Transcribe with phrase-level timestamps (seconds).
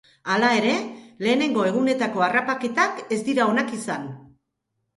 [0.35, 0.71] Hala ere,
[1.25, 4.13] lehenengo egunetako harrapaketak ez dira onak izan.